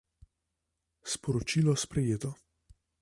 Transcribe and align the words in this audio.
Sporočilo 1.15 1.71
sprejeto. 1.83 2.29